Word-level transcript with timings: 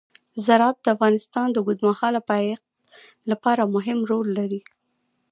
زراعت 0.45 0.77
د 0.81 0.87
افغانستان 0.95 1.47
د 1.51 1.57
اوږدمهاله 1.61 2.21
پایښت 2.31 2.65
لپاره 3.31 3.71
مهم 3.75 3.99
رول 4.11 4.27
لري. 4.37 4.61